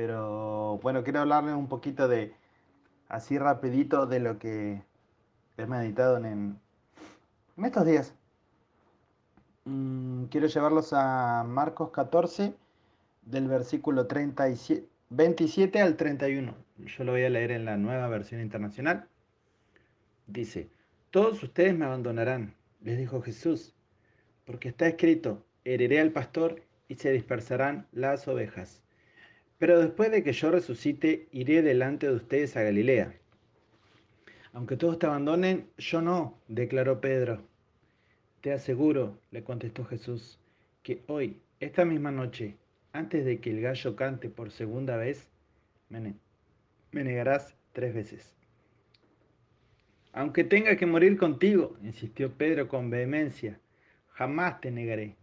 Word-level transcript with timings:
Pero 0.00 0.78
bueno, 0.78 1.04
quiero 1.04 1.20
hablarles 1.20 1.54
un 1.54 1.68
poquito 1.68 2.08
de, 2.08 2.32
así 3.10 3.36
rapidito, 3.36 4.06
de 4.06 4.18
lo 4.18 4.38
que 4.38 4.80
he 5.58 5.66
meditado 5.66 6.16
en, 6.16 6.58
estos 7.62 7.84
días. 7.84 8.14
Mm, 9.66 10.24
quiero 10.30 10.46
llevarlos 10.46 10.94
a 10.94 11.44
Marcos 11.46 11.90
14, 11.90 12.54
del 13.26 13.46
versículo 13.46 14.06
37, 14.06 14.88
27 15.10 15.82
al 15.82 15.98
31. 15.98 16.54
Yo 16.78 17.04
lo 17.04 17.12
voy 17.12 17.24
a 17.24 17.28
leer 17.28 17.50
en 17.50 17.66
la 17.66 17.76
nueva 17.76 18.08
versión 18.08 18.40
internacional. 18.40 19.06
Dice, 20.26 20.70
todos 21.10 21.42
ustedes 21.42 21.76
me 21.76 21.84
abandonarán, 21.84 22.54
les 22.80 22.96
dijo 22.96 23.20
Jesús, 23.20 23.74
porque 24.46 24.70
está 24.70 24.86
escrito, 24.86 25.44
heriré 25.66 26.00
al 26.00 26.12
pastor 26.12 26.62
y 26.88 26.94
se 26.94 27.12
dispersarán 27.12 27.86
las 27.92 28.26
ovejas. 28.26 28.82
Pero 29.60 29.78
después 29.78 30.10
de 30.10 30.24
que 30.24 30.32
yo 30.32 30.50
resucite, 30.50 31.28
iré 31.32 31.60
delante 31.60 32.06
de 32.06 32.14
ustedes 32.14 32.56
a 32.56 32.62
Galilea. 32.62 33.14
Aunque 34.54 34.78
todos 34.78 34.98
te 34.98 35.04
abandonen, 35.04 35.68
yo 35.76 36.00
no, 36.00 36.38
declaró 36.48 37.02
Pedro. 37.02 37.42
Te 38.40 38.54
aseguro, 38.54 39.18
le 39.30 39.44
contestó 39.44 39.84
Jesús, 39.84 40.40
que 40.82 41.02
hoy, 41.08 41.42
esta 41.60 41.84
misma 41.84 42.10
noche, 42.10 42.56
antes 42.94 43.26
de 43.26 43.38
que 43.38 43.50
el 43.50 43.60
gallo 43.60 43.96
cante 43.96 44.30
por 44.30 44.50
segunda 44.50 44.96
vez, 44.96 45.28
me, 45.90 46.14
negarás 46.92 47.54
tres 47.74 47.92
veces. 47.92 48.34
Aunque 50.14 50.42
tenga 50.42 50.76
que 50.76 50.86
morir 50.86 51.18
contigo, 51.18 51.76
insistió 51.82 52.32
Pedro 52.32 52.66
con 52.66 52.88
vehemencia, 52.88 53.60
jamás 54.08 54.62
te 54.62 54.70
negaré. 54.70 55.16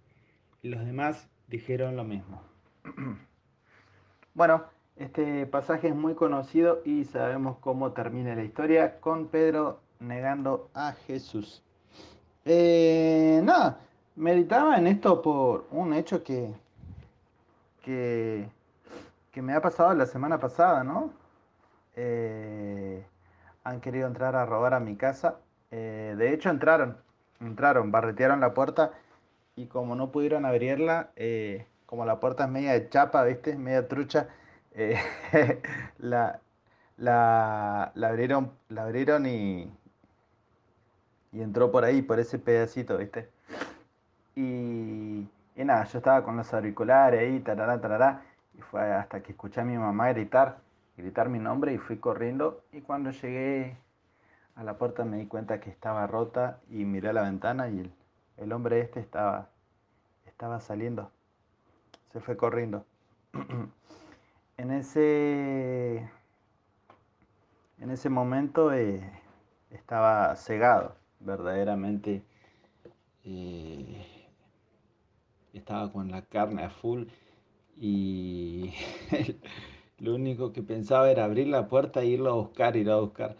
Y 0.62 0.70
los 0.70 0.86
demás 0.86 1.28
dijeron 1.48 1.96
lo 1.96 2.04
mismo. 2.04 2.44
Bueno, 4.38 4.66
este 4.98 5.48
pasaje 5.48 5.88
es 5.88 5.96
muy 5.96 6.14
conocido 6.14 6.84
y 6.86 7.06
sabemos 7.06 7.58
cómo 7.60 7.94
termina 7.94 8.36
la 8.36 8.44
historia 8.44 9.00
con 9.00 9.30
Pedro 9.30 9.80
negando 10.00 10.70
a 10.76 10.92
Jesús. 10.92 11.64
Eh, 12.46 13.42
nada, 13.44 13.80
meditaba 14.16 14.78
en 14.78 14.86
esto 14.86 15.24
por 15.24 15.66
un 15.72 15.92
hecho 15.92 16.24
que, 16.24 16.54
que, 17.82 18.48
me 19.42 19.54
ha 19.54 19.60
pasado 19.60 19.96
la 19.96 20.06
semana 20.06 20.40
pasada, 20.40 20.84
¿no? 20.84 21.14
Eh, 21.96 23.04
han 23.64 23.82
querido 23.82 24.06
entrar 24.06 24.36
a 24.36 24.46
robar 24.46 24.76
a 24.76 24.80
mi 24.80 24.98
casa. 24.98 25.40
Eh, 25.72 26.14
de 26.16 26.32
hecho, 26.32 26.52
entraron, 26.52 26.96
entraron, 27.40 27.92
barretearon 27.92 28.40
la 28.40 28.54
puerta 28.54 28.92
y 29.56 29.66
como 29.66 29.96
no 29.96 30.12
pudieron 30.12 30.46
abrirla, 30.46 31.10
como 31.88 32.06
la 32.06 32.20
puerta 32.20 32.44
es 32.44 32.50
media 32.52 32.74
de 32.74 32.90
chapa, 32.90 33.24
¿viste? 33.24 33.56
Media 33.58 33.88
trucha, 33.88 34.28
la, 35.98 36.40
la, 36.98 37.92
la, 37.96 38.08
abrieron, 38.10 38.52
la 38.70 38.84
abrieron 38.84 39.26
y, 39.26 39.72
y 41.32 41.42
entró 41.42 41.72
por 41.72 41.86
ahí, 41.86 42.02
por 42.04 42.20
ese 42.20 42.38
pedacito, 42.38 42.98
¿viste? 42.98 43.30
Y, 44.36 45.28
y 45.56 45.66
nada, 45.66 45.86
yo 45.86 45.98
estaba 45.98 46.24
con 46.24 46.38
los 46.38 46.54
auriculares 46.54 47.22
ahí, 47.22 47.40
tarará, 47.40 47.82
tarará, 47.82 48.22
y 48.54 48.62
fue 48.62 48.82
hasta 48.94 49.24
que 49.24 49.32
escuché 49.32 49.62
a 49.62 49.66
mi 49.66 49.78
mamá 49.78 50.10
gritar, 50.10 50.58
gritar 50.98 51.30
mi 51.30 51.40
nombre 51.40 51.74
y 51.74 51.78
fui 51.78 51.98
corriendo. 51.98 52.64
Y 52.72 52.82
cuando 52.82 53.12
llegué 53.12 53.78
a 54.56 54.64
la 54.64 54.78
puerta 54.78 55.06
me 55.06 55.18
di 55.18 55.28
cuenta 55.28 55.60
que 55.60 55.70
estaba 55.70 56.06
rota 56.06 56.60
y 56.70 56.86
miré 56.86 57.10
a 57.10 57.14
la 57.14 57.24
ventana 57.24 57.70
y 57.70 57.80
el, 57.80 57.92
el 58.38 58.52
hombre 58.52 58.82
este 58.82 59.00
estaba, 59.00 59.50
estaba 60.26 60.60
saliendo. 60.60 61.12
Se 62.12 62.20
fue 62.20 62.38
corriendo. 62.38 62.86
en 64.58 64.72
ese, 64.72 66.10
en 67.80 67.92
ese 67.92 68.10
momento 68.10 68.74
eh, 68.74 69.02
estaba 69.72 70.36
cegado 70.36 70.96
verdaderamente 71.20 72.24
eh, 73.24 74.06
estaba 75.54 75.92
con 75.92 76.12
la 76.12 76.22
carne 76.24 76.64
a 76.64 76.70
full 76.70 77.06
y 77.78 78.74
lo 80.00 80.16
único 80.16 80.54
que 80.54 80.64
pensaba 80.64 81.12
era 81.12 81.26
abrir 81.26 81.48
la 81.48 81.68
puerta 81.68 82.02
e 82.02 82.08
irlo 82.08 82.32
a 82.32 82.36
buscar, 82.36 82.76
ir 82.78 82.90
a 82.90 82.98
buscar. 82.98 83.36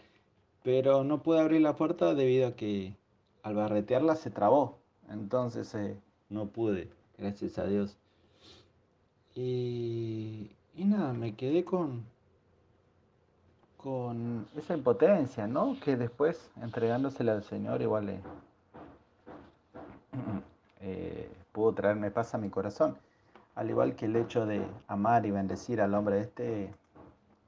Pero 0.62 1.04
no 1.04 1.22
pude 1.22 1.40
abrir 1.40 1.62
la 1.62 1.76
puerta 1.76 2.14
debido 2.14 2.48
a 2.48 2.56
que 2.56 2.96
al 3.42 3.54
barretearla 3.54 4.16
se 4.16 4.30
trabó. 4.30 4.80
Entonces 5.08 5.74
eh, 5.74 5.98
no 6.28 6.48
pude, 6.48 6.90
gracias 7.16 7.58
a 7.58 7.66
Dios. 7.66 7.98
Y, 9.40 10.50
nada, 10.74 11.12
me 11.12 11.36
quedé 11.36 11.64
con, 11.64 12.04
con 13.76 14.48
esa 14.56 14.74
impotencia, 14.74 15.46
¿no? 15.46 15.78
Que 15.78 15.96
después, 15.96 16.50
entregándosela 16.60 17.34
al 17.34 17.44
Señor, 17.44 17.80
igual 17.80 18.08
eh, 18.08 18.20
eh, 20.80 21.30
pudo 21.52 21.72
traerme 21.72 22.10
paz 22.10 22.34
a 22.34 22.38
mi 22.38 22.50
corazón. 22.50 22.98
Al 23.54 23.70
igual 23.70 23.94
que 23.94 24.06
el 24.06 24.16
hecho 24.16 24.44
de 24.44 24.60
amar 24.88 25.24
y 25.24 25.30
bendecir 25.30 25.80
al 25.80 25.94
hombre 25.94 26.20
este, 26.20 26.74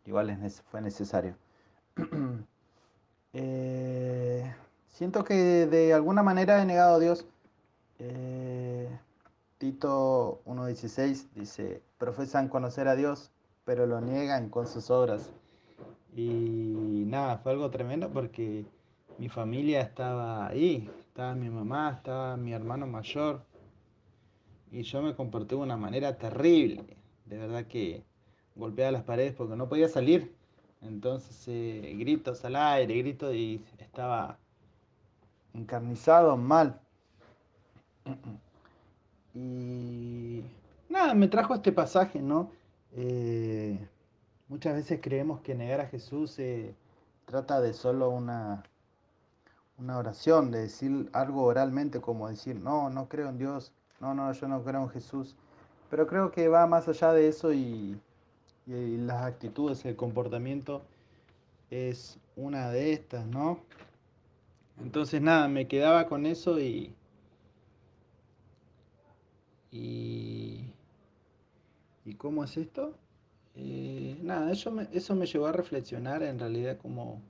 igual 0.06 0.38
fue 0.70 0.80
necesario. 0.80 1.34
Eh, 3.32 4.52
siento 4.88 5.22
que 5.22 5.64
de 5.66 5.94
alguna 5.94 6.20
manera 6.24 6.60
he 6.60 6.66
negado 6.66 6.96
a 6.96 6.98
Dios. 6.98 7.24
Tito 9.60 10.40
1.16 10.46 11.32
dice, 11.34 11.82
profesan 11.98 12.48
conocer 12.48 12.88
a 12.88 12.96
Dios, 12.96 13.30
pero 13.66 13.84
lo 13.84 14.00
niegan 14.00 14.48
con 14.48 14.66
sus 14.66 14.88
obras. 14.90 15.34
Y 16.16 17.04
nada, 17.06 17.36
fue 17.36 17.52
algo 17.52 17.70
tremendo 17.70 18.08
porque 18.08 18.64
mi 19.18 19.28
familia 19.28 19.82
estaba 19.82 20.46
ahí, 20.46 20.90
estaba 21.00 21.34
mi 21.34 21.50
mamá, 21.50 21.90
estaba 21.90 22.38
mi 22.38 22.54
hermano 22.54 22.86
mayor. 22.86 23.44
Y 24.72 24.80
yo 24.80 25.02
me 25.02 25.14
comporté 25.14 25.56
de 25.56 25.60
una 25.60 25.76
manera 25.76 26.16
terrible. 26.16 26.96
De 27.26 27.36
verdad 27.36 27.66
que 27.66 28.02
golpeaba 28.56 28.92
las 28.92 29.02
paredes 29.02 29.34
porque 29.34 29.56
no 29.56 29.68
podía 29.68 29.90
salir. 29.90 30.34
Entonces 30.80 31.44
eh, 31.48 31.96
gritos 31.98 32.42
al 32.46 32.56
aire, 32.56 32.96
gritos 32.96 33.34
y 33.34 33.62
estaba 33.76 34.38
encarnizado 35.52 36.38
mal. 36.38 36.80
Y 39.34 40.42
nada, 40.88 41.14
me 41.14 41.28
trajo 41.28 41.54
este 41.54 41.72
pasaje, 41.72 42.20
¿no? 42.20 42.50
Eh, 42.92 43.78
Muchas 44.50 44.74
veces 44.74 44.98
creemos 45.00 45.42
que 45.42 45.54
negar 45.54 45.80
a 45.80 45.86
Jesús 45.86 46.32
se 46.32 46.74
trata 47.24 47.60
de 47.60 47.72
solo 47.72 48.10
una, 48.10 48.64
una 49.78 49.96
oración, 49.96 50.50
de 50.50 50.62
decir 50.62 51.08
algo 51.12 51.44
oralmente 51.44 52.00
como 52.00 52.28
decir, 52.28 52.56
no, 52.56 52.90
no 52.90 53.08
creo 53.08 53.28
en 53.28 53.38
Dios, 53.38 53.72
no, 54.00 54.12
no, 54.12 54.32
yo 54.32 54.48
no 54.48 54.64
creo 54.64 54.82
en 54.82 54.88
Jesús. 54.88 55.36
Pero 55.88 56.08
creo 56.08 56.32
que 56.32 56.48
va 56.48 56.66
más 56.66 56.88
allá 56.88 57.12
de 57.12 57.28
eso 57.28 57.52
y, 57.52 57.96
y 58.66 58.96
las 58.96 59.22
actitudes, 59.22 59.84
el 59.84 59.94
comportamiento 59.94 60.82
es 61.70 62.18
una 62.34 62.70
de 62.70 62.92
estas, 62.92 63.24
¿no? 63.26 63.60
Entonces 64.80 65.22
nada, 65.22 65.46
me 65.46 65.68
quedaba 65.68 66.08
con 66.08 66.26
eso 66.26 66.58
y... 66.58 66.92
¿Y, 69.72 70.72
¿y 72.04 72.14
cómo 72.14 72.44
es 72.44 72.56
esto? 72.56 72.94
Eh, 73.54 74.18
nada, 74.22 74.52
eso 74.52 74.70
me, 74.70 74.88
eso 74.92 75.14
me 75.14 75.26
llevó 75.26 75.46
a 75.46 75.52
reflexionar 75.52 76.22
en 76.22 76.38
realidad 76.38 76.78
como, 76.78 77.20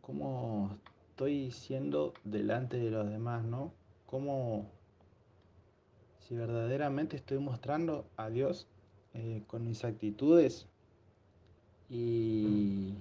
cómo 0.00 0.78
estoy 1.10 1.50
siendo 1.50 2.14
delante 2.24 2.78
de 2.78 2.90
los 2.90 3.08
demás, 3.08 3.44
¿no? 3.44 3.72
Cómo 4.06 4.66
si 6.20 6.34
verdaderamente 6.34 7.16
estoy 7.16 7.38
mostrando 7.38 8.06
a 8.16 8.30
Dios 8.30 8.66
eh, 9.14 9.42
con 9.46 9.66
mis 9.66 9.84
actitudes 9.84 10.66
y, 11.90 12.94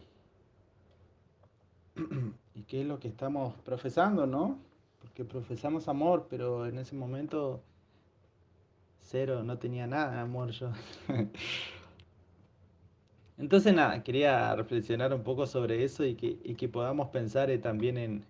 y 2.55 2.63
qué 2.63 2.81
es 2.81 2.87
lo 2.87 2.99
que 2.99 3.07
estamos 3.07 3.53
profesando, 3.63 4.25
¿no? 4.25 4.57
Porque 5.11 5.25
profesamos 5.25 5.89
amor, 5.89 6.27
pero 6.29 6.65
en 6.65 6.77
ese 6.77 6.95
momento 6.95 7.61
cero, 9.01 9.43
no 9.43 9.57
tenía 9.57 9.85
nada 9.85 10.13
de 10.13 10.19
amor 10.21 10.51
yo. 10.51 10.71
Entonces 13.37 13.73
nada, 13.73 14.03
quería 14.03 14.55
reflexionar 14.55 15.13
un 15.13 15.23
poco 15.23 15.47
sobre 15.47 15.83
eso 15.83 16.05
y 16.05 16.15
que, 16.15 16.37
que 16.55 16.69
podamos 16.69 17.09
pensar 17.09 17.49
eh, 17.49 17.57
también 17.57 17.97
en, 17.97 18.25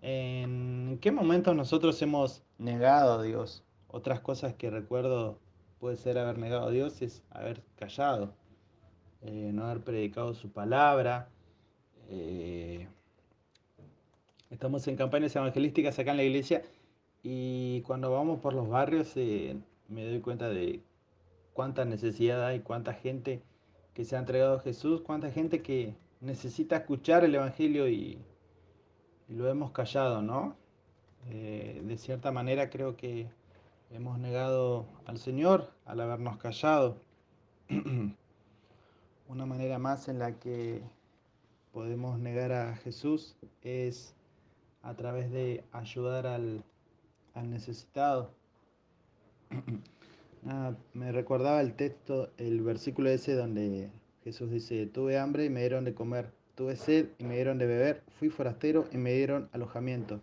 en 0.00 0.98
qué 1.02 1.12
momentos 1.12 1.54
nosotros 1.54 2.00
hemos 2.00 2.42
negado 2.56 3.18
a 3.18 3.22
Dios. 3.22 3.62
Otras 3.88 4.20
cosas 4.20 4.54
que 4.54 4.70
recuerdo 4.70 5.38
puede 5.80 5.96
ser 5.96 6.16
haber 6.16 6.38
negado 6.38 6.68
a 6.68 6.70
Dios 6.70 7.02
es 7.02 7.22
haber 7.28 7.62
callado, 7.76 8.32
eh, 9.20 9.50
no 9.52 9.66
haber 9.66 9.84
predicado 9.84 10.32
su 10.32 10.50
palabra. 10.50 11.28
Eh, 12.08 12.88
estamos 14.56 14.88
en 14.88 14.96
campañas 14.96 15.36
evangelísticas 15.36 15.98
acá 15.98 16.12
en 16.12 16.16
la 16.16 16.22
iglesia 16.22 16.62
y 17.22 17.82
cuando 17.82 18.10
vamos 18.10 18.40
por 18.40 18.54
los 18.54 18.66
barrios 18.66 19.14
me 19.14 20.06
doy 20.06 20.20
cuenta 20.20 20.48
de 20.48 20.80
cuánta 21.52 21.84
necesidad 21.84 22.42
hay, 22.46 22.60
cuánta 22.60 22.94
gente 22.94 23.42
que 23.92 24.06
se 24.06 24.16
ha 24.16 24.18
entregado 24.18 24.56
a 24.56 24.60
Jesús, 24.60 25.02
cuánta 25.02 25.30
gente 25.30 25.60
que 25.60 25.94
necesita 26.22 26.76
escuchar 26.76 27.22
el 27.22 27.34
Evangelio 27.34 27.86
y, 27.86 28.18
lo 29.28 29.46
hemos 29.46 29.72
callado, 29.72 30.22
¿no? 30.22 30.56
Eh, 31.28 31.82
de 31.84 31.98
cierta 31.98 32.32
manera 32.32 32.70
creo 32.70 32.96
que 32.96 33.28
hemos 33.90 34.18
negado 34.18 34.86
al 35.04 35.18
Señor 35.18 35.70
al 35.84 36.00
habernos 36.00 36.38
callado. 36.38 36.96
Una 39.28 39.44
manera 39.44 39.78
más 39.78 40.08
en 40.08 40.18
la 40.18 40.38
que 40.38 40.80
podemos 41.72 42.18
negar 42.18 42.52
a 42.52 42.76
Jesús 42.76 43.36
es 43.60 44.15
a 44.86 44.94
través 44.94 45.32
de 45.32 45.64
ayudar 45.72 46.28
al, 46.28 46.62
necesitado. 47.34 48.30
me 50.94 51.10
recordaba 51.10 51.60
el 51.60 51.74
texto, 51.74 52.30
el 52.38 52.62
versículo 52.62 53.10
ese 53.10 53.34
donde 53.34 53.90
Jesús 54.22 54.48
dice, 54.50 54.86
tuve 54.86 55.18
hambre 55.18 55.44
y 55.44 55.50
me 55.50 55.60
dieron 55.60 55.84
de 55.84 55.92
comer, 55.92 56.30
tuve 56.54 56.76
sed 56.76 57.08
y 57.18 57.24
me 57.24 57.34
dieron 57.34 57.58
de 57.58 57.66
beber, 57.66 58.04
fui 58.20 58.30
forastero 58.30 58.86
y 58.92 58.96
me 58.96 59.12
dieron 59.12 59.48
alojamiento. 59.52 60.20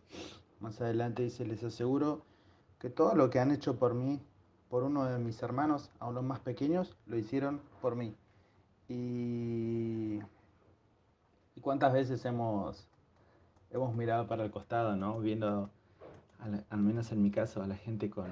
Más 0.61 0.79
adelante 0.79 1.23
dice, 1.23 1.45
les 1.45 1.61
aseguro 1.63 2.21
que 2.79 2.89
todo 2.89 3.15
lo 3.15 3.29
que 3.29 3.39
han 3.39 3.51
hecho 3.51 3.77
por 3.77 3.93
mí, 3.93 4.21
por 4.69 4.83
uno 4.83 5.03
de 5.03 5.19
mis 5.19 5.43
hermanos, 5.43 5.91
aún 5.99 6.15
los 6.15 6.23
más 6.23 6.39
pequeños, 6.39 6.95
lo 7.05 7.17
hicieron 7.17 7.59
por 7.81 7.97
mí. 7.97 8.15
Y, 8.87 10.19
y 11.55 11.61
cuántas 11.61 11.91
veces 11.91 12.23
hemos, 12.23 12.87
hemos 13.73 13.95
mirado 13.95 14.27
para 14.27 14.43
el 14.43 14.51
costado, 14.51 14.95
¿no? 14.95 15.19
Viendo, 15.19 15.69
al, 16.69 16.79
menos 16.79 17.11
en 17.11 17.21
mi 17.21 17.31
caso, 17.31 17.61
a 17.61 17.67
la 17.67 17.75
gente 17.75 18.09
con, 18.09 18.27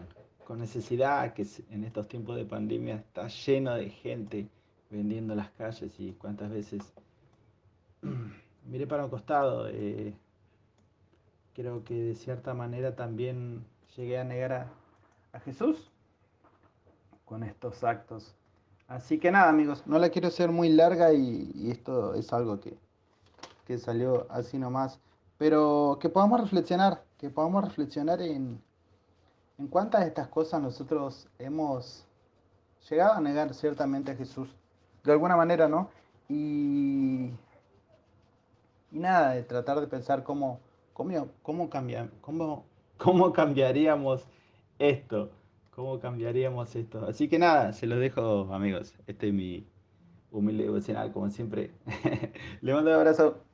con 0.46 0.60
necesidad, 0.60 1.34
que 1.34 1.46
en 1.70 1.84
estos 1.84 2.08
tiempos 2.08 2.36
de 2.36 2.46
pandemia 2.46 2.96
está 2.96 3.28
lleno 3.28 3.74
de 3.76 3.90
gente 3.90 4.48
vendiendo 4.90 5.34
las 5.36 5.50
calles 5.52 5.92
y 6.00 6.12
cuántas 6.14 6.52
veces 6.52 6.82
miré 8.66 8.86
para 8.88 9.06
el 9.06 9.10
costado. 9.10 9.68
Eh, 9.70 10.14
creo 11.54 11.84
que 11.84 11.96
de 11.96 12.16
cierta 12.16 12.54
manera 12.54 12.96
también 12.96 13.66
llegué 13.96 14.20
a 14.20 14.24
negar 14.24 14.54
a, 14.54 15.40
Jesús 15.46 15.90
con 17.24 17.44
estos 17.44 17.86
actos. 17.86 18.36
Así 18.88 19.18
que 19.18 19.32
nada, 19.32 19.48
amigos, 19.48 19.84
no 19.88 19.98
la 19.98 20.10
quiero 20.10 20.28
hacer 20.28 20.52
muy 20.52 20.68
larga 20.68 21.14
y, 21.14 21.72
esto 21.72 22.14
es 22.16 22.34
algo 22.34 22.60
que, 22.60 22.78
que, 23.66 23.78
salió 23.78 24.28
así 24.30 24.60
nomás. 24.60 25.00
Pero 25.42 25.98
que 26.00 26.08
podamos 26.08 26.40
reflexionar, 26.40 27.04
que 27.18 27.32
podamos 27.32 27.66
reflexionar 27.66 28.22
en, 28.22 28.62
en 29.58 29.68
cuántas 29.70 30.02
de 30.02 30.10
estas 30.10 30.28
cosas 30.28 30.62
nosotros 30.62 31.28
hemos 31.40 32.06
llegado 32.88 33.14
a 33.14 33.22
negar 33.22 33.52
ciertamente 33.56 34.12
a 34.12 34.16
Jesús. 34.16 34.56
De 35.04 35.12
alguna 35.12 35.36
manera, 35.36 35.68
¿no? 35.68 35.90
Y, 36.30 37.32
y 38.92 39.00
nada, 39.00 39.32
de 39.32 39.42
tratar 39.42 39.80
de 39.80 39.88
pensar 39.88 40.24
cómo, 40.24 40.60
cómo, 40.94 41.30
cómo, 41.42 41.72
cómo 42.22 42.66
¿Cómo 42.98 43.34
cambiaríamos 43.34 44.28
esto? 44.78 45.32
¿Cómo 45.72 46.00
cambiaríamos 46.00 46.76
esto? 46.76 47.08
Así 47.08 47.28
que 47.28 47.40
nada, 47.40 47.74
se 47.74 47.88
los 47.88 48.00
dejo, 48.00 48.54
amigos. 48.54 48.94
Este 49.08 49.30
es 49.30 49.34
mi 49.34 49.66
humilde 50.30 50.66
devocional, 50.66 51.12
como 51.12 51.32
siempre. 51.32 51.72
Le 52.62 52.76
mando 52.76 52.92
un 52.92 52.98
abrazo. 52.98 53.51